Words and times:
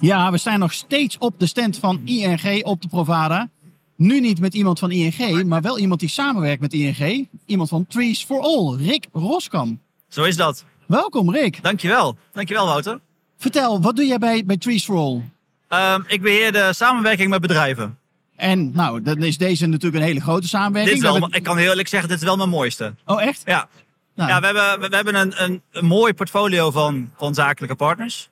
Ja, 0.00 0.30
we 0.30 0.38
staan 0.38 0.58
nog 0.58 0.72
steeds 0.72 1.18
op 1.18 1.38
de 1.38 1.46
stand 1.46 1.78
van 1.78 2.00
ING 2.04 2.64
op 2.64 2.82
de 2.82 2.88
Provada. 2.88 3.48
Nu 3.96 4.20
niet 4.20 4.40
met 4.40 4.54
iemand 4.54 4.78
van 4.78 4.90
ING, 4.90 5.44
maar 5.44 5.62
wel 5.62 5.78
iemand 5.78 6.00
die 6.00 6.08
samenwerkt 6.08 6.60
met 6.60 6.72
ING. 6.72 7.28
Iemand 7.46 7.68
van 7.68 7.86
Trees 7.86 8.24
for 8.24 8.40
All, 8.40 8.76
Rick 8.76 9.06
Roskam. 9.12 9.80
Zo 10.08 10.24
is 10.24 10.36
dat. 10.36 10.64
Welkom 10.86 11.30
Rick. 11.30 11.62
Dankjewel. 11.62 12.16
Dankjewel 12.32 12.66
Wouter. 12.66 13.00
Vertel, 13.36 13.80
wat 13.80 13.96
doe 13.96 14.06
jij 14.06 14.18
bij, 14.18 14.44
bij 14.44 14.56
Trees 14.56 14.84
for 14.84 14.96
All? 14.96 15.22
Um, 15.94 16.04
ik 16.06 16.22
beheer 16.22 16.52
de 16.52 16.70
samenwerking 16.72 17.30
met 17.30 17.40
bedrijven. 17.40 17.98
En 18.36 18.72
nou, 18.72 19.02
dan 19.02 19.22
is 19.22 19.38
deze 19.38 19.66
natuurlijk 19.66 20.02
een 20.02 20.08
hele 20.08 20.20
grote 20.20 20.48
samenwerking. 20.48 21.02
Dit 21.02 21.12
is 21.12 21.18
wel, 21.18 21.28
Ik 21.34 21.42
kan 21.42 21.56
heel 21.56 21.70
eerlijk 21.70 21.88
zeggen, 21.88 22.08
dit 22.08 22.18
is 22.18 22.24
wel 22.24 22.36
mijn 22.36 22.48
mooiste. 22.48 22.94
Oh 23.04 23.22
echt? 23.22 23.42
Ja. 23.44 23.68
Nou. 24.14 24.30
Ja, 24.30 24.40
we 24.40 24.46
hebben, 24.46 24.90
we 24.90 24.96
hebben 24.96 25.14
een, 25.14 25.42
een, 25.44 25.62
een 25.72 25.86
mooi 25.86 26.14
portfolio 26.14 26.70
van, 26.70 27.10
van 27.16 27.34
zakelijke 27.34 27.74
partners. 27.74 28.30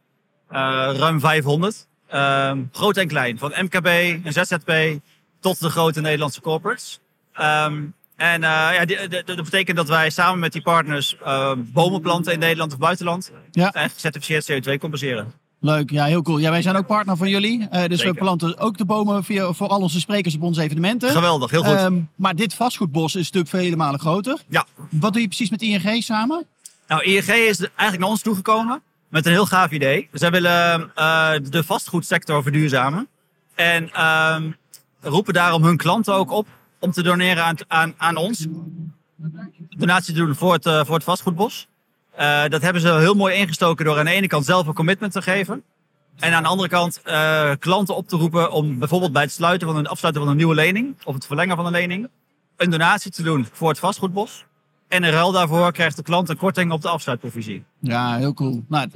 Uh, 0.54 0.90
ruim 0.96 1.20
500. 1.20 1.86
Uh, 2.12 2.52
groot 2.72 2.96
en 2.96 3.08
klein. 3.08 3.38
Van 3.38 3.52
MKB 3.60 3.86
en 4.24 4.32
ZZP 4.32 5.00
tot 5.40 5.60
de 5.60 5.70
grote 5.70 6.00
Nederlandse 6.00 6.40
corporates. 6.40 7.00
Um, 7.40 7.94
en 8.16 8.42
uh, 8.42 8.68
ja, 8.72 8.84
dat 9.24 9.36
betekent 9.36 9.76
dat 9.76 9.88
wij 9.88 10.10
samen 10.10 10.38
met 10.38 10.52
die 10.52 10.62
partners 10.62 11.16
uh, 11.22 11.52
bomen 11.56 12.00
planten 12.00 12.32
in 12.32 12.38
Nederland 12.38 12.72
of 12.72 12.78
buitenland. 12.78 13.32
Ja. 13.50 13.72
En 13.72 13.90
gecertificeerd 13.90 14.52
CO2 14.52 14.78
compenseren. 14.78 15.32
Leuk, 15.60 15.90
ja, 15.90 16.04
heel 16.04 16.22
cool. 16.22 16.38
Ja, 16.38 16.50
wij 16.50 16.62
zijn 16.62 16.76
ook 16.76 16.86
partner 16.86 17.16
van 17.16 17.28
jullie. 17.28 17.68
Uh, 17.72 17.84
dus 17.84 18.02
we 18.02 18.14
planten 18.14 18.58
ook 18.58 18.76
de 18.76 18.84
bomen 18.84 19.24
via, 19.24 19.52
voor 19.52 19.68
al 19.68 19.80
onze 19.80 20.00
sprekers 20.00 20.34
op 20.34 20.42
onze 20.42 20.62
evenementen. 20.62 21.10
Geweldig, 21.10 21.50
heel 21.50 21.64
goed. 21.64 21.80
Um, 21.80 22.08
maar 22.14 22.34
dit 22.34 22.54
vastgoedbos 22.54 23.14
is 23.14 23.30
natuurlijk 23.30 23.64
vele 23.64 23.76
malen 23.76 24.00
groter. 24.00 24.38
Ja. 24.48 24.66
Wat 24.90 25.12
doe 25.12 25.22
je 25.22 25.28
precies 25.28 25.50
met 25.50 25.62
ING 25.62 26.02
samen? 26.02 26.46
Nou, 26.88 27.02
ING 27.02 27.28
is 27.28 27.58
eigenlijk 27.60 27.98
naar 27.98 28.08
ons 28.08 28.22
toegekomen 28.22 28.82
met 29.14 29.26
een 29.26 29.32
heel 29.32 29.46
gaaf 29.46 29.70
idee. 29.70 30.08
Zij 30.12 30.30
willen 30.30 30.92
uh, 30.98 31.32
de 31.42 31.64
vastgoedsector 31.64 32.42
verduurzamen. 32.42 33.08
En 33.54 33.90
uh, 33.96 34.36
roepen 35.00 35.34
daarom 35.34 35.64
hun 35.64 35.76
klanten 35.76 36.14
ook 36.14 36.30
op 36.30 36.46
om 36.78 36.90
te 36.92 37.02
doneren 37.02 37.44
aan, 37.44 37.56
aan, 37.68 37.94
aan 37.96 38.16
ons. 38.16 38.46
Donatie 39.68 40.14
te 40.14 40.20
doen 40.20 40.34
voor 40.34 40.52
het, 40.52 40.66
uh, 40.66 40.84
voor 40.84 40.94
het 40.94 41.04
vastgoedbos. 41.04 41.68
Uh, 42.18 42.44
dat 42.48 42.62
hebben 42.62 42.82
ze 42.82 42.94
heel 42.94 43.14
mooi 43.14 43.34
ingestoken 43.34 43.84
door 43.84 43.98
aan 43.98 44.04
de 44.04 44.10
ene 44.10 44.26
kant 44.26 44.44
zelf 44.44 44.66
een 44.66 44.74
commitment 44.74 45.12
te 45.12 45.22
geven. 45.22 45.62
En 46.18 46.32
aan 46.32 46.42
de 46.42 46.48
andere 46.48 46.68
kant 46.68 47.02
klanten 47.58 47.96
op 47.96 48.08
te 48.08 48.16
roepen 48.16 48.52
om 48.52 48.78
bijvoorbeeld 48.78 49.12
bij 49.12 49.22
het 49.22 49.32
sluiten 49.32 49.66
van 49.66 49.76
een, 49.76 49.86
afsluiten 49.86 50.22
van 50.22 50.30
een 50.30 50.38
nieuwe 50.38 50.54
lening 50.54 50.94
of 51.04 51.14
het 51.14 51.26
verlengen 51.26 51.56
van 51.56 51.66
een 51.66 51.72
lening 51.72 52.08
een 52.56 52.70
donatie 52.70 53.10
te 53.10 53.22
doen 53.22 53.46
voor 53.52 53.68
het 53.68 53.78
vastgoedbos. 53.78 54.44
En 54.94 55.04
in 55.04 55.10
ruil 55.10 55.32
daarvoor 55.32 55.72
krijgt 55.72 55.96
de 55.96 56.02
klant 56.02 56.28
een 56.28 56.36
korting 56.36 56.72
op 56.72 56.82
de 56.82 56.88
afsluitprovisie. 56.88 57.64
Ja, 57.80 58.16
heel 58.16 58.34
cool. 58.34 58.64
Nou, 58.68 58.88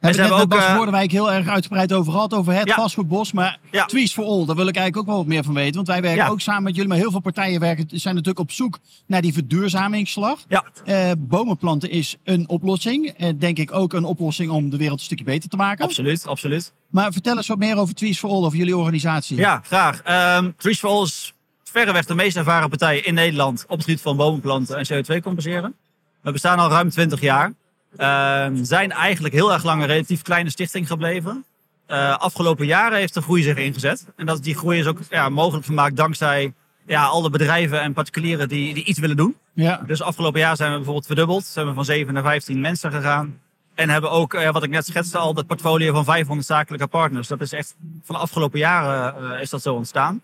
en 0.00 0.14
ze 0.14 0.20
hebben 0.20 0.38
ook 0.38 0.48
Bas 0.48 0.74
Woordenwijk 0.74 1.10
heel 1.10 1.32
erg 1.32 1.48
uitgebreid 1.48 1.92
over 1.92 2.12
gehad, 2.12 2.34
over 2.34 2.52
het 2.52 2.68
ja. 2.68 2.74
vastgoedbos. 2.74 3.32
Maar 3.32 3.58
ja. 3.70 3.84
Trees 3.84 4.12
for 4.12 4.24
All, 4.24 4.46
daar 4.46 4.56
wil 4.56 4.66
ik 4.66 4.76
eigenlijk 4.76 4.96
ook 4.96 5.06
wel 5.06 5.16
wat 5.16 5.26
meer 5.26 5.44
van 5.44 5.54
weten. 5.54 5.74
Want 5.74 5.86
wij 5.86 6.02
werken 6.02 6.28
ook 6.28 6.40
samen 6.40 6.62
met 6.62 6.74
jullie, 6.74 6.88
maar 6.88 6.98
heel 6.98 7.10
veel 7.10 7.20
partijen 7.20 7.60
werken, 7.60 7.86
zijn 7.88 8.14
natuurlijk 8.14 8.38
op 8.38 8.50
zoek 8.50 8.78
naar 9.06 9.22
die 9.22 9.32
verduurzamingsslag. 9.32 10.44
Ja. 10.48 10.64
Uh, 10.86 11.10
bomen 11.18 11.56
planten 11.56 11.90
is 11.90 12.16
een 12.24 12.48
oplossing. 12.48 13.14
Uh, 13.20 13.28
denk 13.38 13.58
ik 13.58 13.72
ook 13.72 13.92
een 13.92 14.04
oplossing 14.04 14.50
om 14.50 14.70
de 14.70 14.76
wereld 14.76 14.98
een 14.98 15.04
stukje 15.04 15.24
beter 15.24 15.48
te 15.48 15.56
maken. 15.56 15.84
Absoluut, 15.84 16.26
absoluut. 16.26 16.72
Maar 16.90 17.12
vertel 17.12 17.36
eens 17.36 17.46
wat 17.46 17.58
meer 17.58 17.76
over 17.76 17.94
Trees 17.94 18.18
for 18.18 18.30
All, 18.30 18.44
over 18.44 18.58
jullie 18.58 18.76
organisatie. 18.76 19.36
Ja, 19.36 19.60
graag. 19.64 20.02
Um, 20.38 20.54
Trees 20.56 20.78
for 20.78 20.90
All 20.90 21.02
is 21.02 21.32
verreweg 21.70 22.04
de 22.04 22.14
meest 22.14 22.36
ervaren 22.36 22.68
partij 22.68 22.98
in 22.98 23.14
Nederland 23.14 23.64
op 23.68 23.76
het 23.76 23.84
gebied 23.84 24.00
van 24.00 24.16
bomenplanten 24.16 24.76
en 24.76 25.04
CO2 25.04 25.22
compenseren. 25.22 25.74
We 26.20 26.32
bestaan 26.32 26.58
al 26.58 26.70
ruim 26.70 26.90
20 26.90 27.20
jaar. 27.20 27.52
Uh, 27.98 28.46
zijn 28.62 28.92
eigenlijk 28.92 29.34
heel 29.34 29.52
erg 29.52 29.64
lang 29.64 29.80
een 29.80 29.86
relatief 29.86 30.22
kleine 30.22 30.50
stichting 30.50 30.86
gebleven. 30.86 31.44
Uh, 31.88 32.16
afgelopen 32.16 32.66
jaren 32.66 32.98
heeft 32.98 33.14
de 33.14 33.22
groei 33.22 33.42
zich 33.42 33.56
ingezet. 33.56 34.06
En 34.16 34.26
dat, 34.26 34.42
die 34.42 34.56
groei 34.56 34.78
is 34.78 34.86
ook 34.86 34.98
ja, 35.10 35.28
mogelijk 35.28 35.66
gemaakt 35.66 35.96
dankzij 35.96 36.52
ja, 36.86 37.04
al 37.04 37.22
de 37.22 37.30
bedrijven 37.30 37.80
en 37.80 37.92
particulieren 37.92 38.48
die, 38.48 38.74
die 38.74 38.84
iets 38.84 38.98
willen 38.98 39.16
doen. 39.16 39.36
Ja. 39.52 39.82
Dus 39.86 40.02
afgelopen 40.02 40.40
jaar 40.40 40.56
zijn 40.56 40.70
we 40.70 40.76
bijvoorbeeld 40.76 41.06
verdubbeld. 41.06 41.44
Zijn 41.44 41.66
we 41.66 41.72
van 41.72 41.84
7 41.84 42.14
naar 42.14 42.22
15 42.22 42.60
mensen 42.60 42.92
gegaan. 42.92 43.40
En 43.74 43.88
hebben 43.88 44.10
ook, 44.10 44.34
uh, 44.34 44.50
wat 44.50 44.62
ik 44.62 44.70
net 44.70 44.86
schetste, 44.86 45.18
al 45.18 45.34
dat 45.34 45.46
portfolio 45.46 45.92
van 45.92 46.04
500 46.04 46.46
zakelijke 46.46 46.86
partners. 46.86 47.28
Dat 47.28 47.40
is 47.40 47.52
echt 47.52 47.74
van 48.02 48.14
de 48.14 48.20
afgelopen 48.20 48.58
jaren 48.58 49.22
uh, 49.22 49.40
is 49.40 49.50
dat 49.50 49.62
zo 49.62 49.74
ontstaan. 49.74 50.22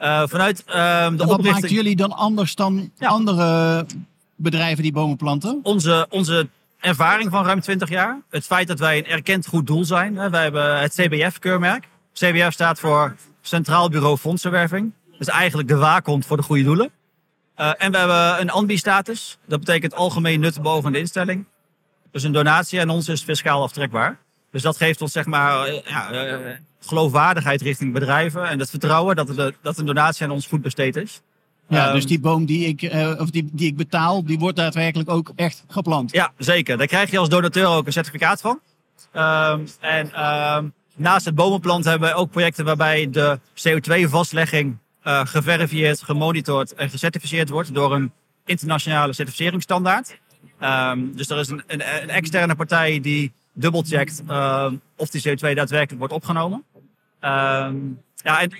Uh, 0.00 0.22
vanuit 0.26 0.64
uh, 0.68 0.74
de 1.08 1.16
wat 1.16 1.28
oprichting... 1.28 1.60
maakt 1.60 1.70
jullie 1.70 1.96
dan 1.96 2.12
anders 2.12 2.54
dan 2.54 2.90
ja. 2.98 3.08
andere 3.08 3.86
bedrijven 4.36 4.82
die 4.82 4.92
bomen 4.92 5.16
planten? 5.16 5.60
Onze, 5.62 6.06
onze 6.10 6.48
ervaring 6.80 7.30
van 7.30 7.44
ruim 7.44 7.60
20 7.60 7.88
jaar. 7.88 8.20
Het 8.30 8.44
feit 8.44 8.68
dat 8.68 8.78
wij 8.78 8.98
een 8.98 9.06
erkend 9.06 9.46
goed 9.46 9.66
doel 9.66 9.84
zijn. 9.84 10.30
Wij 10.30 10.42
hebben 10.42 10.80
het 10.80 10.94
CBF-keurmerk. 10.94 11.88
CBF 12.12 12.52
staat 12.52 12.80
voor 12.80 13.16
Centraal 13.40 13.88
Bureau 13.88 14.16
Fondsenwerving. 14.16 14.92
Dat 15.10 15.20
is 15.20 15.28
eigenlijk 15.28 15.68
de 15.68 15.76
waakhond 15.76 16.26
voor 16.26 16.36
de 16.36 16.42
goede 16.42 16.62
doelen. 16.62 16.90
Uh, 17.60 17.72
en 17.78 17.90
we 17.92 17.98
hebben 17.98 18.40
een 18.40 18.50
ANBI-status. 18.50 19.38
Dat 19.46 19.58
betekent 19.58 19.94
algemeen 19.94 20.40
nut 20.40 20.62
boven 20.62 20.92
de 20.92 20.98
instelling. 20.98 21.44
Dus 22.10 22.22
een 22.22 22.32
donatie 22.32 22.80
aan 22.80 22.90
ons 22.90 23.08
is 23.08 23.22
fiscaal 23.22 23.62
aftrekbaar. 23.62 24.18
Dus 24.56 24.64
dat 24.64 24.76
geeft 24.76 25.02
ons 25.02 25.12
zeg 25.12 25.26
maar 25.26 25.72
ja, 25.84 26.12
uh, 26.12 26.54
geloofwaardigheid 26.80 27.62
richting 27.62 27.92
bedrijven. 27.92 28.48
En 28.48 28.58
het 28.58 28.70
vertrouwen 28.70 29.16
dat, 29.16 29.26
de, 29.26 29.54
dat 29.62 29.78
een 29.78 29.86
donatie 29.86 30.24
aan 30.24 30.32
ons 30.32 30.46
goed 30.46 30.62
besteed 30.62 30.96
is. 30.96 31.20
Ja, 31.68 31.88
um, 31.88 31.94
dus 31.94 32.06
die 32.06 32.20
boom 32.20 32.44
die 32.44 32.66
ik, 32.66 32.82
uh, 32.82 33.20
of 33.20 33.30
die, 33.30 33.48
die 33.52 33.66
ik 33.66 33.76
betaal, 33.76 34.24
die 34.24 34.38
wordt 34.38 34.56
daadwerkelijk 34.56 35.10
ook 35.10 35.32
echt 35.34 35.64
geplant. 35.68 36.12
Ja, 36.12 36.32
zeker. 36.38 36.78
Daar 36.78 36.86
krijg 36.86 37.10
je 37.10 37.18
als 37.18 37.28
donateur 37.28 37.66
ook 37.66 37.86
een 37.86 37.92
certificaat 37.92 38.40
van. 38.40 38.60
Um, 39.12 39.66
en 39.80 40.24
um, 40.26 40.72
naast 40.94 41.24
het 41.24 41.34
bomenplant 41.34 41.84
hebben 41.84 42.08
we 42.08 42.14
ook 42.14 42.30
projecten 42.30 42.64
waarbij 42.64 43.10
de 43.10 43.38
CO2-vastlegging 43.54 44.76
uh, 45.04 45.26
geverifieerd, 45.26 46.02
gemonitord 46.02 46.74
en 46.74 46.90
gecertificeerd 46.90 47.48
wordt 47.48 47.74
door 47.74 47.94
een 47.94 48.12
internationale 48.44 49.12
certificeringsstandaard. 49.12 50.18
dus 51.14 51.28
er 51.28 51.38
is 51.38 51.48
een, 51.48 51.62
een, 51.66 52.02
een, 52.02 52.10
externe 52.10 52.54
partij 52.54 53.00
die 53.00 53.32
dubbelcheckt 53.56 54.22
of 54.96 55.10
die 55.10 55.28
CO2 55.28 55.54
daadwerkelijk 55.54 55.98
wordt 55.98 56.14
opgenomen. 56.14 56.64
ja, 57.20 58.40
en 58.40 58.52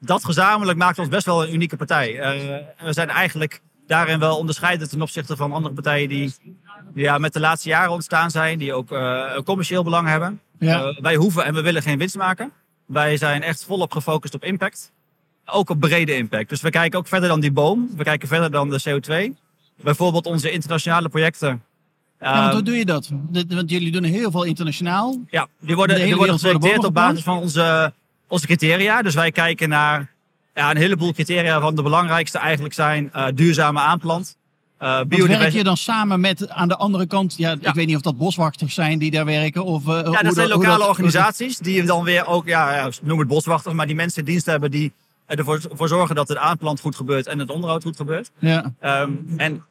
dat 0.00 0.24
gezamenlijk 0.24 0.78
maakt 0.78 0.98
ons 0.98 1.08
best 1.08 1.26
wel 1.26 1.42
een 1.42 1.54
unieke 1.54 1.76
partij. 1.76 2.14
Uh, 2.14 2.56
we 2.84 2.92
zijn 2.92 3.08
eigenlijk 3.08 3.60
daarin 3.86 4.18
wel 4.18 4.38
onderscheidend 4.38 4.90
ten 4.90 5.02
opzichte 5.02 5.36
van 5.36 5.52
andere 5.52 5.74
partijen 5.74 6.08
die, 6.08 6.34
die 6.92 7.04
ja, 7.04 7.18
met 7.18 7.32
de 7.32 7.40
laatste 7.40 7.68
jaren 7.68 7.92
ontstaan 7.92 8.30
zijn, 8.30 8.58
die 8.58 8.72
ook 8.72 8.92
uh, 8.92 9.30
een 9.34 9.44
commercieel 9.44 9.84
belang 9.84 10.08
hebben. 10.08 10.40
Ja. 10.58 10.86
Uh, 10.86 11.00
wij 11.00 11.14
hoeven 11.14 11.44
en 11.44 11.54
we 11.54 11.60
willen 11.60 11.82
geen 11.82 11.98
winst 11.98 12.16
maken. 12.16 12.52
Wij 12.86 13.16
zijn 13.16 13.42
echt 13.42 13.64
volop 13.64 13.92
gefocust 13.92 14.34
op 14.34 14.44
impact. 14.44 14.92
Ook 15.44 15.70
op 15.70 15.80
brede 15.80 16.16
impact. 16.16 16.48
Dus 16.48 16.60
we 16.60 16.70
kijken 16.70 16.98
ook 16.98 17.08
verder 17.08 17.28
dan 17.28 17.40
die 17.40 17.52
boom. 17.52 17.90
We 17.96 18.04
kijken 18.04 18.28
verder 18.28 18.50
dan 18.50 18.70
de 18.70 18.80
CO2. 18.88 19.38
Bijvoorbeeld 19.82 20.26
onze 20.26 20.50
internationale 20.50 21.08
projecten. 21.08 21.62
Ja, 22.20 22.40
want 22.40 22.52
hoe 22.52 22.62
doe 22.62 22.76
je 22.76 22.84
dat? 22.84 23.10
Want 23.48 23.70
jullie 23.70 23.92
doen 23.92 24.02
heel 24.02 24.30
veel 24.30 24.42
internationaal. 24.42 25.18
Ja, 25.30 25.46
die 25.60 25.76
worden, 25.76 25.96
de 25.96 26.04
die 26.04 26.16
worden 26.16 26.34
geselecteerd 26.34 26.84
op 26.84 26.94
basis 26.94 27.22
van 27.22 27.38
onze 27.38 27.92
onze 28.28 28.46
criteria. 28.46 29.02
Dus 29.02 29.14
wij 29.14 29.30
kijken 29.30 29.68
naar 29.68 30.10
ja, 30.54 30.70
een 30.70 30.76
heleboel 30.76 31.12
criteria 31.12 31.60
van 31.60 31.74
de 31.74 31.82
belangrijkste 31.82 32.38
eigenlijk 32.38 32.74
zijn 32.74 33.10
uh, 33.16 33.26
duurzame 33.34 33.80
aanplant. 33.80 34.36
Uh, 34.82 35.00
werk 35.08 35.52
je 35.52 35.64
dan 35.64 35.76
samen 35.76 36.20
met 36.20 36.48
aan 36.48 36.68
de 36.68 36.76
andere 36.76 37.06
kant, 37.06 37.34
ja, 37.36 37.56
ja, 37.60 37.68
ik 37.68 37.74
weet 37.74 37.86
niet 37.86 37.96
of 37.96 38.02
dat 38.02 38.16
boswachters 38.16 38.74
zijn 38.74 38.98
die 38.98 39.10
daar 39.10 39.24
werken? 39.24 39.64
Of, 39.64 39.86
uh, 39.86 40.00
ja, 40.12 40.22
dat 40.22 40.34
zijn 40.34 40.48
lokale 40.48 40.78
dat, 40.78 40.88
organisaties 40.88 41.58
die 41.58 41.82
dan 41.82 42.04
weer 42.04 42.26
ook, 42.26 42.46
ja, 42.46 42.74
ja, 42.74 42.90
noem 43.02 43.18
het 43.18 43.28
boswachters, 43.28 43.74
maar 43.74 43.86
die 43.86 43.94
mensen 43.94 44.18
in 44.18 44.24
dienst 44.30 44.46
hebben 44.46 44.70
die 44.70 44.92
ervoor 45.26 45.60
voor 45.72 45.88
zorgen 45.88 46.14
dat 46.14 46.28
het 46.28 46.38
aanplant 46.38 46.80
goed 46.80 46.96
gebeurt 46.96 47.26
en 47.26 47.38
het 47.38 47.50
onderhoud 47.50 47.82
goed 47.82 47.96
gebeurt. 47.96 48.30
Ja. 48.38 48.72
Um, 48.82 49.34
en 49.36 49.64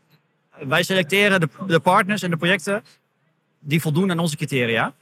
wij 0.67 0.83
selecteren 0.83 1.39
de, 1.39 1.49
de 1.67 1.79
partners 1.79 2.21
en 2.21 2.29
de 2.29 2.37
projecten 2.37 2.83
die 3.59 3.81
voldoen 3.81 4.11
aan 4.11 4.19
onze 4.19 4.35
criteria. 4.35 4.93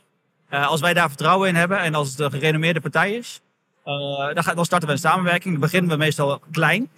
Uh, 0.50 0.68
als 0.68 0.82
wij 0.82 0.94
daar 0.94 1.08
vertrouwen 1.08 1.50
in 1.50 1.56
hebben 1.56 1.80
en 1.80 1.96
als 1.96 2.10
het 2.10 2.20
een 2.20 2.32
gerenommeerde 2.32 2.82
partij 2.82 3.12
is, 3.12 3.42
uh, 3.86 4.34
dan, 4.34 4.56
dan, 4.56 4.66
starten 4.66 4.88
we 4.88 4.94
een 4.94 5.00
samenwerking. 5.00 5.52
Dan 5.52 5.62
beginnen 5.62 5.92
we 5.92 5.98
meestal 5.98 6.42
klein. 6.52 6.90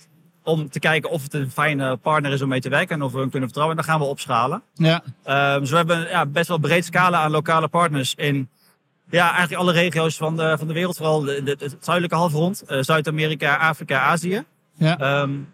Om 0.43 0.69
te 0.69 0.79
kijken 0.79 1.09
of 1.09 1.23
het 1.23 1.33
een 1.33 1.51
fijne 1.51 1.97
partner 1.97 2.31
is 2.31 2.41
om 2.41 2.49
mee 2.49 2.61
te 2.61 2.69
werken. 2.69 2.95
En 2.95 3.01
of 3.01 3.11
we 3.11 3.19
hem 3.19 3.29
kunnen 3.29 3.49
vertrouwen. 3.49 3.77
En 3.77 3.83
dan 3.83 3.93
gaan 3.93 4.03
we 4.03 4.11
opschalen. 4.11 4.61
Ja. 4.73 5.01
Uh, 5.25 5.59
dus 5.59 5.69
we 5.69 5.75
hebben 5.75 6.07
ja, 6.07 6.25
best 6.25 6.47
wel 6.47 6.57
breed 6.57 6.85
scala 6.85 7.21
aan 7.21 7.31
lokale 7.31 7.67
partners 7.67 8.15
in 8.15 8.49
Ja, 9.09 9.29
eigenlijk 9.31 9.61
alle 9.61 9.71
regio's 9.71 10.17
van 10.17 10.35
de, 10.35 10.55
van 10.57 10.67
de 10.67 10.73
wereld, 10.73 10.97
vooral 10.97 11.19
de, 11.19 11.43
de, 11.43 11.55
het 11.59 11.77
zuidelijke 11.79 12.15
halfrond, 12.17 12.63
uh, 12.67 12.77
Zuid-Amerika, 12.81 13.55
Afrika, 13.55 13.99
Azië. 13.99 14.43
Ja. 14.73 15.21
Um, 15.21 15.53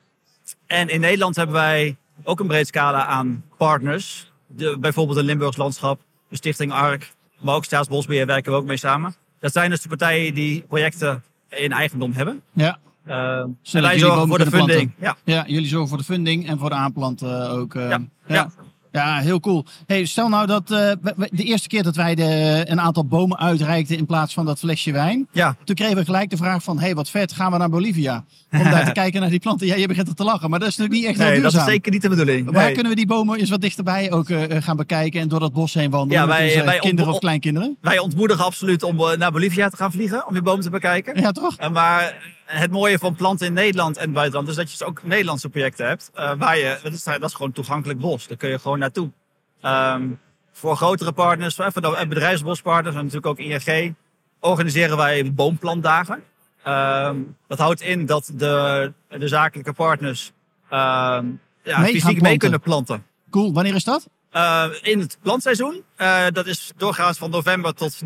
en 0.67 0.89
in 0.89 0.99
Nederland 0.99 1.35
hebben 1.35 1.55
wij 1.55 1.97
ook 2.23 2.39
een 2.39 2.47
breed 2.47 2.67
scala 2.67 3.05
aan 3.05 3.43
partners. 3.57 4.31
De, 4.47 4.77
bijvoorbeeld 4.79 5.17
een 5.17 5.25
Limburgs 5.25 5.57
Landschap, 5.57 6.01
de 6.29 6.35
Stichting 6.35 6.71
ARK, 6.71 7.13
maar 7.39 7.55
ook 7.55 7.65
Staatsbosbeheer 7.65 8.25
werken 8.25 8.51
we 8.51 8.57
ook 8.57 8.65
mee 8.65 8.77
samen. 8.77 9.15
Dat 9.39 9.51
zijn 9.51 9.69
dus 9.69 9.81
de 9.81 9.89
partijen 9.89 10.33
die 10.33 10.61
projecten 10.61 11.23
in 11.49 11.71
eigendom 11.71 12.11
hebben. 12.11 12.41
Ja. 12.53 12.77
Uh, 13.07 13.37
en 13.39 13.57
wij 13.71 13.99
zorgen 13.99 14.27
voor 14.27 14.37
de 14.37 14.49
funding. 14.49 14.91
Ja. 14.99 15.17
ja, 15.23 15.43
jullie 15.47 15.67
zorgen 15.67 15.89
voor 15.89 15.97
de 15.97 16.03
funding 16.03 16.47
en 16.47 16.59
voor 16.59 16.69
de 16.69 16.75
aanplanten 16.75 17.49
ook. 17.49 17.73
Uh, 17.73 17.89
ja. 17.89 17.99
ja. 18.27 18.35
Ja, 18.35 18.49
heel 19.01 19.39
cool. 19.39 19.65
Hey, 19.85 20.05
stel 20.05 20.29
nou 20.29 20.47
dat 20.47 20.71
uh, 20.71 20.91
de 21.31 21.43
eerste 21.43 21.67
keer 21.67 21.83
dat 21.83 21.95
wij 21.95 22.15
de, 22.15 22.63
een 22.67 22.81
aantal 22.81 23.05
bomen 23.05 23.39
uitreikten 23.39 23.97
in 23.97 24.05
plaats 24.05 24.33
van 24.33 24.45
dat 24.45 24.59
flesje 24.59 24.91
wijn. 24.91 25.27
Ja. 25.31 25.55
Toen 25.63 25.75
kregen 25.75 25.95
we 25.95 26.05
gelijk 26.05 26.29
de 26.29 26.37
vraag 26.37 26.63
van, 26.63 26.79
hey, 26.79 26.95
wat 26.95 27.09
vet, 27.09 27.33
gaan 27.33 27.51
we 27.51 27.57
naar 27.57 27.69
Bolivia? 27.69 28.23
Om 28.51 28.63
daar 28.63 28.85
te 28.85 28.91
kijken 29.01 29.21
naar 29.21 29.29
die 29.29 29.39
planten. 29.39 29.67
Ja, 29.67 29.75
je 29.75 29.87
begint 29.87 30.07
er 30.07 30.15
te 30.15 30.23
lachen, 30.23 30.49
maar 30.49 30.59
dat 30.59 30.67
is 30.67 30.77
natuurlijk 30.77 31.05
niet 31.05 31.19
echt 31.19 31.29
nee, 31.29 31.41
dat 31.41 31.53
is 31.53 31.63
zeker 31.63 31.91
niet 31.91 32.01
de 32.01 32.09
bedoeling. 32.09 32.51
Waar 32.51 32.71
kunnen 32.71 32.91
we 32.91 32.97
die 32.97 33.07
bomen 33.07 33.39
eens 33.39 33.49
wat 33.49 33.61
dichterbij 33.61 34.11
ook 34.11 34.29
uh, 34.29 34.43
gaan 34.49 34.77
bekijken 34.77 35.21
en 35.21 35.27
door 35.27 35.39
dat 35.39 35.53
bos 35.53 35.73
heen 35.73 35.89
wandelen 35.89 36.21
ja, 36.21 36.27
wij, 36.27 36.55
met 36.55 36.65
wij 36.65 36.79
kinderen 36.79 37.13
of 37.13 37.19
kleinkinderen? 37.19 37.77
Wij 37.81 37.99
ontmoedigen 37.99 38.45
absoluut 38.45 38.83
om 38.83 38.95
naar 39.17 39.31
Bolivia 39.31 39.69
te 39.69 39.77
gaan 39.77 39.91
vliegen, 39.91 40.27
om 40.27 40.33
die 40.33 40.41
bomen 40.41 40.63
te 40.63 40.69
bekijken. 40.69 41.21
Ja, 41.21 41.31
toch? 41.31 41.69
maar 41.71 42.33
het 42.45 42.71
mooie 42.71 42.99
van 42.99 43.15
planten 43.15 43.47
in 43.47 43.53
Nederland 43.53 43.97
en 43.97 44.03
het 44.03 44.13
buitenland 44.13 44.47
is 44.47 44.55
dat 44.55 44.71
je 44.71 44.77
dus 44.77 44.87
ook 44.87 45.03
Nederlandse 45.03 45.49
projecten 45.49 45.87
hebt. 45.87 46.11
Uh, 46.15 46.31
waar 46.37 46.57
je, 46.57 46.79
dat 46.83 46.93
is, 46.93 47.03
dat 47.03 47.23
is 47.23 47.33
gewoon 47.33 47.51
toegankelijk 47.51 47.99
bos. 47.99 48.27
Daar 48.27 48.37
kun 48.37 48.49
je 48.49 48.59
gewoon 48.59 48.79
naartoe. 48.79 49.11
Um, 49.61 50.19
voor 50.51 50.75
grotere 50.75 51.11
partners, 51.11 51.55
voor 51.55 52.05
bedrijfsbospartners 52.07 52.95
en 52.95 53.01
natuurlijk 53.01 53.25
ook 53.25 53.39
ING, 53.39 53.95
organiseren 54.39 54.97
wij 54.97 55.33
boomplantdagen. 55.33 56.23
Um, 56.67 57.37
dat 57.47 57.59
houdt 57.59 57.81
in 57.81 58.05
dat 58.05 58.31
de, 58.33 58.93
de 59.07 59.27
zakelijke 59.27 59.73
partners 59.73 60.31
um, 60.71 61.39
ja, 61.63 61.79
mee 61.79 61.91
fysiek 61.91 62.21
mee 62.21 62.37
kunnen 62.37 62.59
planten. 62.59 63.05
Cool, 63.29 63.53
wanneer 63.53 63.75
is 63.75 63.83
dat? 63.83 64.07
Uh, 64.33 64.65
in 64.81 64.99
het 64.99 65.17
plantseizoen. 65.21 65.83
Uh, 65.97 66.25
dat 66.31 66.45
is 66.45 66.71
doorgaans 66.77 67.17
van 67.17 67.29
november 67.29 67.73
tot, 67.73 68.01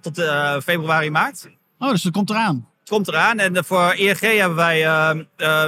tot 0.00 0.22
februari, 0.62 1.10
maart. 1.10 1.48
Oh, 1.78 1.90
dus 1.90 2.02
dat 2.02 2.12
komt 2.12 2.30
eraan. 2.30 2.68
Het 2.84 2.92
komt 2.92 3.08
eraan. 3.08 3.38
En 3.38 3.64
voor 3.64 3.94
ING 3.94 4.20
hebben 4.20 4.56
wij 4.56 4.80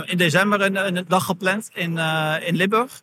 in 0.06 0.16
december 0.16 0.60
een, 0.60 0.96
een, 0.96 1.04
dag 1.08 1.24
gepland 1.24 1.70
in, 1.72 1.98
in 2.42 2.56
Limburg. 2.56 3.02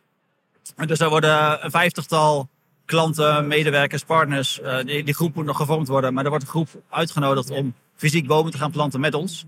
Dus 0.86 0.98
er 0.98 1.08
worden 1.08 1.64
een 1.64 1.70
vijftigtal 1.70 2.48
klanten, 2.84 3.46
medewerkers, 3.46 4.04
partners. 4.04 4.60
Die, 4.84 5.04
die, 5.04 5.14
groep 5.14 5.34
moet 5.34 5.44
nog 5.44 5.56
gevormd 5.56 5.88
worden, 5.88 6.14
maar 6.14 6.24
er 6.24 6.30
wordt 6.30 6.44
een 6.44 6.50
groep 6.50 6.68
uitgenodigd 6.90 7.50
om 7.50 7.74
fysiek 7.96 8.26
bomen 8.26 8.52
te 8.52 8.58
gaan 8.58 8.70
planten 8.70 9.00
met 9.00 9.14
ons. 9.14 9.44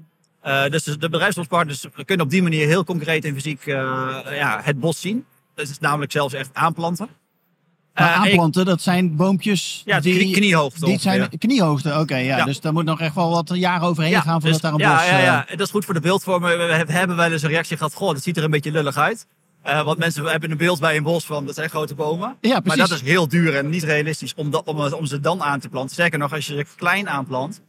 Dus 0.70 0.84
de 0.84 1.08
bedrijfsbospartners 1.08 1.86
kunnen 2.04 2.26
op 2.26 2.32
die 2.32 2.42
manier 2.42 2.66
heel 2.66 2.84
concreet 2.84 3.24
en 3.24 3.34
fysiek 3.34 3.64
ja, 3.64 4.60
het 4.62 4.80
bos 4.80 5.00
zien. 5.00 5.26
Dat 5.54 5.68
is 5.68 5.78
namelijk 5.78 6.12
zelfs 6.12 6.34
echt 6.34 6.50
aanplanten. 6.52 7.08
Maar 8.04 8.12
aanplanten, 8.12 8.64
dat 8.64 8.82
zijn 8.82 9.16
boompjes 9.16 9.82
ja, 9.84 10.00
die 10.00 10.32
kniehoogte. 10.32 10.84
Die 10.84 11.00
zijn 11.00 11.28
kniehoogte, 11.38 11.98
oké. 11.98 12.16
ja. 12.16 12.44
Dus 12.44 12.60
daar 12.60 12.72
moet 12.72 12.84
nog 12.84 13.00
echt 13.00 13.14
wel 13.14 13.30
wat 13.30 13.50
jaren 13.54 13.88
overheen 13.88 14.22
gaan 14.22 14.40
voordat 14.40 14.42
dus, 14.42 14.60
daar 14.60 14.72
een 14.72 14.78
ja, 14.78 14.96
bos... 14.96 15.06
Ja, 15.06 15.18
ja, 15.18 15.46
dat 15.50 15.60
is 15.60 15.70
goed 15.70 15.84
voor 15.84 15.94
de 15.94 16.00
beeldvorming. 16.00 16.56
We 16.56 16.92
hebben 16.92 17.16
wel 17.16 17.32
eens 17.32 17.42
een 17.42 17.48
reactie 17.48 17.76
gehad, 17.76 17.94
goh, 17.94 18.12
dat 18.12 18.22
ziet 18.22 18.36
er 18.36 18.44
een 18.44 18.50
beetje 18.50 18.72
lullig 18.72 18.96
uit. 18.96 19.26
Uh, 19.66 19.82
want 19.82 19.98
mensen 19.98 20.24
hebben 20.24 20.50
een 20.50 20.56
beeld 20.56 20.80
bij 20.80 20.96
een 20.96 21.02
bos 21.02 21.24
van, 21.24 21.46
dat 21.46 21.54
zijn 21.54 21.70
grote 21.70 21.94
bomen. 21.94 22.36
Ja, 22.40 22.60
maar 22.64 22.76
dat 22.76 22.90
is 22.90 23.00
heel 23.00 23.28
duur 23.28 23.56
en 23.56 23.68
niet 23.68 23.82
realistisch 23.82 24.34
om, 24.34 24.50
dat, 24.50 24.64
om, 24.64 24.80
om 24.80 25.06
ze 25.06 25.20
dan 25.20 25.42
aan 25.42 25.60
te 25.60 25.68
planten. 25.68 25.94
Sterker 25.94 26.18
nog, 26.18 26.32
als 26.32 26.46
je 26.46 26.54
ze 26.54 26.66
klein 26.76 27.08
aanplant, 27.08 27.60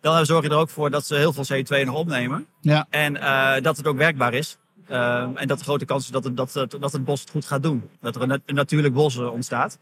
dan 0.00 0.26
zorg 0.26 0.44
je 0.44 0.50
er 0.50 0.56
ook 0.56 0.70
voor 0.70 0.90
dat 0.90 1.06
ze 1.06 1.14
heel 1.14 1.32
veel 1.32 1.44
CO2 1.44 1.84
nog 1.86 1.94
opnemen. 1.94 2.46
Ja. 2.60 2.86
En 2.90 3.16
uh, 3.16 3.52
dat 3.62 3.76
het 3.76 3.86
ook 3.86 3.96
werkbaar 3.96 4.34
is. 4.34 4.58
Uh, 4.90 5.22
en 5.34 5.48
dat 5.48 5.58
de 5.58 5.64
grote 5.64 5.84
kans 5.84 6.04
is 6.04 6.10
dat 6.10 6.24
het, 6.24 6.36
dat, 6.36 6.66
dat 6.80 6.92
het 6.92 7.04
bos 7.04 7.20
het 7.20 7.30
goed 7.30 7.44
gaat 7.44 7.62
doen. 7.62 7.88
Dat 8.00 8.16
er 8.16 8.22
een, 8.22 8.42
een 8.46 8.54
natuurlijk 8.54 8.94
bos 8.94 9.16
ontstaat. 9.16 9.78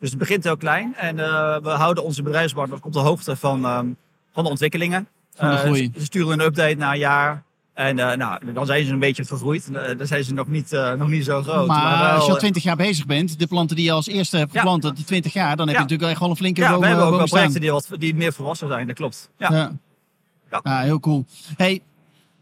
Dus 0.00 0.10
het 0.10 0.18
begint 0.18 0.44
heel 0.44 0.56
klein. 0.56 0.94
En 0.94 1.16
we 1.62 1.68
houden 1.68 2.04
onze 2.04 2.22
bedrijfspartners 2.22 2.80
op 2.80 2.92
de 2.92 2.98
hoogte 2.98 3.36
van, 3.36 3.64
um, 3.64 3.96
van 4.32 4.44
de 4.44 4.50
ontwikkelingen. 4.50 5.08
Van 5.34 5.50
de 5.50 5.56
groei. 5.56 5.92
Ze 5.96 6.04
sturen 6.04 6.32
een 6.32 6.46
update 6.46 6.74
na 6.74 6.92
een 6.92 6.98
jaar. 6.98 7.44
En 7.76 7.98
uh, 7.98 8.12
nou, 8.12 8.52
dan 8.52 8.66
zijn 8.66 8.84
ze 8.84 8.92
een 8.92 8.98
beetje 8.98 9.24
vergroeid. 9.24 9.68
Uh, 9.72 9.98
dan 9.98 10.06
zijn 10.06 10.24
ze 10.24 10.34
nog 10.34 10.48
niet, 10.48 10.72
uh, 10.72 10.92
nog 10.92 11.08
niet 11.08 11.24
zo 11.24 11.42
groot. 11.42 11.66
Maar, 11.66 11.82
maar 11.82 11.98
wel, 11.98 12.14
als 12.14 12.26
je 12.26 12.32
al 12.32 12.38
20 12.38 12.62
jaar 12.62 12.76
bezig 12.76 13.06
bent, 13.06 13.38
de 13.38 13.46
planten 13.46 13.76
die 13.76 13.84
je 13.84 13.92
als 13.92 14.06
eerste 14.06 14.36
hebt 14.36 14.52
geplant, 14.52 14.82
ja. 14.82 14.90
die 14.90 15.04
20 15.04 15.32
jaar, 15.32 15.56
dan 15.56 15.66
heb 15.66 15.76
je 15.76 15.82
natuurlijk 15.82 16.10
echt 16.10 16.20
wel 16.20 16.30
een 16.30 16.36
flinke 16.36 16.60
ja, 16.60 16.70
boom 16.70 16.80
we 16.80 16.86
hebben 16.86 17.04
ook 17.04 17.16
wel 17.16 17.26
projecten 17.26 17.60
die, 17.60 17.70
wat, 17.70 17.88
die 17.98 18.14
meer 18.14 18.32
volwassen 18.32 18.68
zijn, 18.68 18.86
dat 18.86 18.96
klopt. 18.96 19.30
Ja. 19.38 19.72
ja 20.62 20.80
heel 20.80 21.00
cool. 21.00 21.24
Hey, 21.56 21.82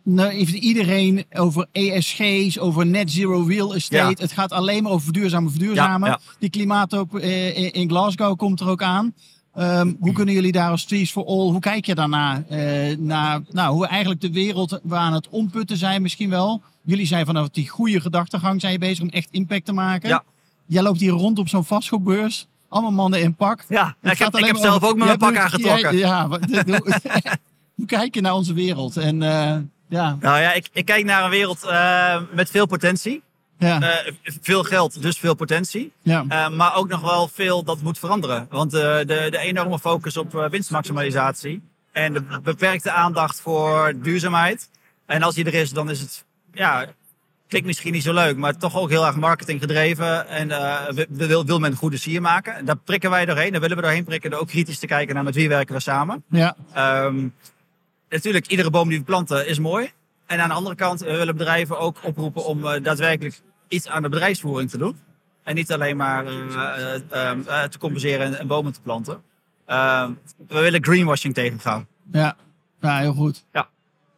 nou 0.04 0.32
heeft 0.32 0.52
iedereen 0.52 1.24
over 1.32 1.66
ESG's, 1.72 2.58
over 2.58 2.86
net 2.86 3.10
zero 3.10 3.42
real 3.42 3.74
estate. 3.74 4.22
Het 4.22 4.32
gaat 4.32 4.52
alleen 4.52 4.82
maar 4.82 4.92
over 4.92 5.04
verduurzamen, 5.04 5.50
verduurzamen. 5.50 6.18
Die 6.38 6.50
klimaat 6.50 6.94
ook 6.94 7.14
in 7.14 7.88
Glasgow 7.88 8.36
komt 8.36 8.60
er 8.60 8.68
ook 8.68 8.82
aan. 8.82 9.14
Um, 9.58 9.96
hoe 10.00 10.12
kunnen 10.12 10.34
jullie 10.34 10.52
daar 10.52 10.70
als 10.70 10.84
Trees 10.84 11.10
for 11.10 11.26
All, 11.26 11.50
hoe 11.50 11.60
kijk 11.60 11.86
je 11.86 11.94
daarna? 11.94 12.44
Uh, 12.50 12.96
naar 12.98 13.40
nou, 13.50 13.74
hoe 13.74 13.86
eigenlijk 13.86 14.20
de 14.20 14.32
wereld 14.32 14.80
we 14.82 14.94
aan 14.94 15.12
het 15.12 15.28
omputten 15.28 15.76
zijn 15.76 16.02
misschien 16.02 16.30
wel. 16.30 16.62
Jullie 16.82 17.06
zijn 17.06 17.26
vanaf 17.26 17.48
die 17.48 17.68
goede 17.68 18.00
gedachtegang 18.00 18.60
zijn 18.60 18.72
je 18.72 18.78
bezig 18.78 19.02
om 19.02 19.08
echt 19.08 19.28
impact 19.30 19.64
te 19.64 19.72
maken. 19.72 20.08
Ja. 20.08 20.24
Jij 20.66 20.82
loopt 20.82 21.00
hier 21.00 21.10
rond 21.10 21.38
op 21.38 21.48
zo'n 21.48 21.64
vastgoedbeurs. 21.64 22.46
Allemaal 22.68 22.92
mannen 22.92 23.20
in 23.20 23.34
pak. 23.34 23.64
Ja, 23.68 23.96
ik 24.02 24.18
heb, 24.18 24.36
ik 24.36 24.44
heb 24.44 24.56
zelf 24.56 24.82
ook 24.82 24.96
met 24.96 25.06
mijn 25.06 25.18
pak 25.18 25.36
aangetrokken. 25.36 25.96
Ja, 25.96 26.28
hoe 27.76 27.86
kijk 27.86 28.14
je 28.14 28.20
naar 28.20 28.34
onze 28.34 28.54
wereld? 28.54 28.96
En, 28.96 29.22
uh, 29.22 29.56
ja. 29.88 30.16
Nou 30.20 30.40
ja, 30.40 30.52
ik, 30.52 30.68
ik 30.72 30.84
kijk 30.84 31.04
naar 31.04 31.24
een 31.24 31.30
wereld 31.30 31.64
uh, 31.64 32.20
met 32.32 32.50
veel 32.50 32.66
potentie. 32.66 33.22
Ja. 33.58 33.82
Uh, 33.82 34.12
veel 34.40 34.62
geld, 34.62 35.02
dus 35.02 35.18
veel 35.18 35.34
potentie. 35.34 35.92
Ja. 36.02 36.24
Uh, 36.28 36.48
maar 36.48 36.76
ook 36.76 36.88
nog 36.88 37.00
wel 37.00 37.28
veel 37.28 37.62
dat 37.62 37.80
moet 37.80 37.98
veranderen. 37.98 38.46
Want 38.50 38.70
de, 38.70 39.02
de 39.30 39.38
enorme 39.38 39.78
focus 39.78 40.16
op 40.16 40.48
winstmaximalisatie 40.50 41.62
en 41.92 42.12
de 42.12 42.22
beperkte 42.42 42.90
aandacht 42.90 43.40
voor 43.40 43.92
duurzaamheid. 43.96 44.68
En 45.06 45.22
als 45.22 45.34
die 45.34 45.44
er 45.44 45.54
is, 45.54 45.70
dan 45.70 45.90
is 45.90 46.00
het, 46.00 46.24
ja, 46.52 46.86
klinkt 47.48 47.66
misschien 47.66 47.92
niet 47.92 48.02
zo 48.02 48.12
leuk, 48.12 48.36
maar 48.36 48.56
toch 48.56 48.76
ook 48.76 48.90
heel 48.90 49.06
erg 49.06 49.16
marketing 49.16 49.60
gedreven. 49.60 50.28
En 50.28 50.48
wil, 51.08 51.44
wil 51.44 51.58
men 51.58 51.70
een 51.70 51.76
goede 51.76 51.96
sier 51.96 52.20
maken. 52.20 52.64
Daar 52.64 52.76
prikken 52.76 53.10
wij 53.10 53.24
doorheen, 53.24 53.52
daar 53.52 53.60
willen 53.60 53.76
we 53.76 53.82
doorheen 53.82 54.04
prikken. 54.04 54.30
Door 54.30 54.40
ook 54.40 54.48
kritisch 54.48 54.78
te 54.78 54.86
kijken 54.86 55.14
naar 55.14 55.24
met 55.24 55.34
wie 55.34 55.48
werken 55.48 55.74
we 55.74 55.80
samen. 55.80 56.24
Ja. 56.28 56.56
Um, 57.04 57.34
natuurlijk, 58.14 58.46
iedere 58.46 58.70
boom 58.70 58.88
die 58.88 58.98
we 58.98 59.04
planten 59.04 59.46
is 59.46 59.58
mooi. 59.58 59.90
En 60.26 60.40
aan 60.40 60.48
de 60.48 60.54
andere 60.54 60.74
kant 60.74 61.00
willen 61.00 61.36
bedrijven 61.36 61.78
ook 61.78 61.96
oproepen 62.02 62.44
om 62.44 62.64
uh, 62.64 62.72
daadwerkelijk 62.82 63.40
iets 63.68 63.88
aan 63.88 64.02
de 64.02 64.08
bedrijfsvoering 64.08 64.70
te 64.70 64.78
doen. 64.78 64.96
En 65.42 65.54
niet 65.54 65.72
alleen 65.72 65.96
maar 65.96 66.24
uh, 66.24 66.32
uh, 67.12 67.62
te 67.62 67.78
compenseren 67.78 68.26
en, 68.26 68.38
en, 68.38 68.46
bomen 68.46 68.72
te 68.72 68.80
planten. 68.80 69.22
Ehm, 69.66 70.12
we 70.48 70.60
willen 70.60 70.84
greenwashing 70.84 71.34
tegengaan. 71.34 71.86
Ja, 72.12 72.36
ja 72.80 72.98
heel 72.98 73.12
goed. 73.12 73.44
Ja. 73.52 73.68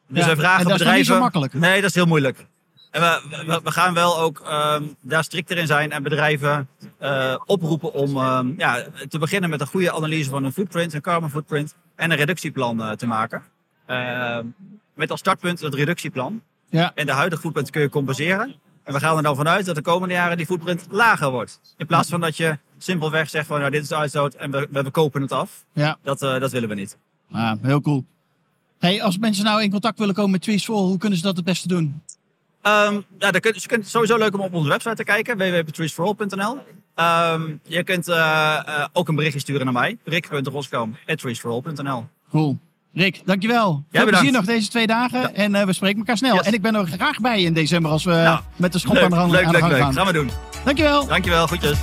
Dus 0.08 0.24
ja. 0.24 0.30
we 0.30 0.36
vragen 0.36 0.60
en 0.60 0.68
dat 0.68 0.78
bedrijven. 0.78 1.00
Is 1.00 1.08
niet 1.08 1.16
zo 1.16 1.22
makkelijk. 1.22 1.52
Nee, 1.54 1.80
dat 1.80 1.90
is 1.90 1.94
heel 1.94 2.06
moeilijk. 2.06 2.46
En 2.90 3.00
we, 3.00 3.44
we, 3.46 3.60
we 3.64 3.70
gaan 3.70 3.94
wel 3.94 4.18
ook 4.18 4.42
um, 4.50 4.96
daar 5.00 5.24
strikter 5.24 5.58
in 5.58 5.66
zijn 5.66 5.92
en 5.92 6.02
bedrijven 6.02 6.68
uh, 7.00 7.34
oproepen 7.44 7.92
om 7.92 8.16
um, 8.16 8.54
ja, 8.58 8.84
te 9.08 9.18
beginnen 9.18 9.50
met 9.50 9.60
een 9.60 9.66
goede 9.66 9.92
analyse 9.92 10.30
van 10.30 10.42
hun 10.42 10.52
footprint, 10.52 10.94
een 10.94 11.00
carbon 11.00 11.30
footprint 11.30 11.74
en 11.96 12.10
een 12.10 12.16
reductieplan 12.16 12.80
uh, 12.80 12.90
te 12.90 13.06
maken. 13.06 13.42
Uh, 13.90 14.38
met 14.94 15.10
als 15.10 15.20
startpunt 15.20 15.60
het 15.60 15.74
reductieplan. 15.74 16.42
Ja. 16.70 16.92
En 16.94 17.06
de 17.06 17.12
huidige 17.12 17.42
footprint 17.42 17.70
kun 17.70 17.82
je 17.82 17.88
compenseren. 17.88 18.54
En 18.82 18.92
we 18.92 19.00
gaan 19.00 19.16
er 19.16 19.22
dan 19.22 19.36
vanuit 19.36 19.66
dat 19.66 19.74
de 19.74 19.82
komende 19.82 20.14
jaren 20.14 20.36
die 20.36 20.46
footprint 20.46 20.86
lager 20.90 21.30
wordt. 21.30 21.60
In 21.76 21.86
plaats 21.86 22.08
van 22.08 22.20
dat 22.20 22.36
je 22.36 22.58
simpelweg 22.78 23.30
zegt 23.30 23.46
van 23.46 23.58
nou, 23.58 23.70
dit 23.70 23.82
is 23.82 23.88
de 23.88 23.96
uitstoot 23.96 24.34
en 24.34 24.50
we, 24.50 24.68
we, 24.70 24.90
kopen 24.90 25.22
het 25.22 25.32
af. 25.32 25.64
Ja. 25.72 25.98
Dat, 26.02 26.22
uh, 26.22 26.40
dat 26.40 26.50
willen 26.50 26.68
we 26.68 26.74
niet. 26.74 26.98
Ah, 27.30 27.52
heel 27.62 27.80
cool. 27.80 28.04
Hey, 28.78 29.02
als 29.02 29.18
mensen 29.18 29.44
nou 29.44 29.62
in 29.62 29.70
contact 29.70 29.98
willen 29.98 30.14
komen 30.14 30.30
met 30.30 30.42
Trees 30.42 30.66
hoe 30.66 30.98
kunnen 30.98 31.18
ze 31.18 31.24
dat 31.24 31.36
het 31.36 31.44
beste 31.44 31.68
doen? 31.68 32.02
Um, 32.62 33.04
ja, 33.18 33.30
dan 33.30 33.40
kun, 33.40 33.52
je 33.56 33.68
kunt 33.68 33.88
sowieso 33.88 34.16
leuk 34.16 34.34
om 34.34 34.40
op 34.40 34.54
onze 34.54 34.68
website 34.68 34.94
te 34.94 35.04
kijken, 35.04 35.36
www.treesforall.nl. 35.36 36.52
Um, 36.52 36.60
ehm, 36.94 37.56
je 37.62 37.84
kunt 37.84 38.08
uh, 38.08 38.16
uh, 38.16 38.84
ook 38.92 39.08
een 39.08 39.14
berichtje 39.14 39.40
sturen 39.40 39.64
naar 39.64 39.74
mij, 39.74 39.98
rick.roskam.treesforall.nl. 40.04 42.06
Cool. 42.30 42.58
Rick, 42.96 43.20
dankjewel. 43.24 43.84
Jij 43.90 44.02
Veel 44.02 44.10
plezier 44.10 44.32
nog 44.32 44.44
deze 44.44 44.68
twee 44.68 44.86
dagen 44.86 45.34
en 45.34 45.54
uh, 45.54 45.62
we 45.62 45.72
spreken 45.72 45.98
elkaar 45.98 46.16
snel. 46.16 46.40
En 46.40 46.52
ik 46.52 46.62
ben 46.62 46.74
er 46.74 46.86
graag 46.86 47.20
bij 47.20 47.42
in 47.42 47.52
december 47.52 47.90
als 47.90 48.04
we 48.04 48.10
nou, 48.10 48.40
met 48.56 48.72
de 48.72 48.78
schop 48.78 48.94
leuk, 48.94 49.02
aan 49.02 49.28
de, 49.28 49.34
leuk, 49.34 49.44
aan 49.44 49.52
de 49.52 49.58
gang 49.58 49.72
leuk, 49.72 49.80
gaan. 49.80 49.92
Gaan 49.92 50.06
we 50.06 50.12
doen. 50.12 50.30
Dankjewel. 50.64 51.06
Dankjewel, 51.06 51.48
goedjes. 51.48 51.78